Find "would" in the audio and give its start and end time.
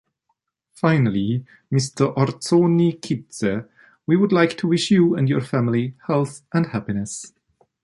4.17-4.31